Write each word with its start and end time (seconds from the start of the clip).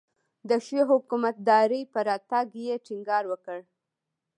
د 0.49 0.51
ښې 0.65 0.79
حکومتدارۍ 0.91 1.81
پر 1.93 2.03
راتګ 2.09 2.47
یې 2.65 2.75
ټینګار 2.85 3.23
وکړ. 3.31 3.59